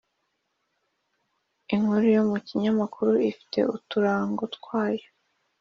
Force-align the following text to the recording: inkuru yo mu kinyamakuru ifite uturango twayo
inkuru 1.73 2.05
yo 2.17 2.23
mu 2.29 2.37
kinyamakuru 2.47 3.11
ifite 3.31 3.59
uturango 3.75 4.43
twayo 4.55 5.07